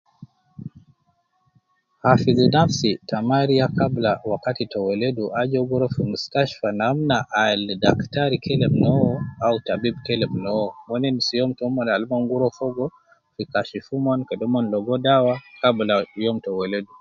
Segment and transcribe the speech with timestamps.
[2.03, 7.17] Hafidh nafsi tai mariya kabla wakati te weledu aju uwo gi rua fi mustashtfa namna
[7.43, 9.13] al daktari gi kelem ne uwo
[9.45, 12.85] ab tabiba kelem ne uwo ,mon endis youm tomon al mon gi rua fogo
[13.33, 15.93] fi Kashif omon kede mon ligo dawa kabla
[16.23, 16.93] youm te weledu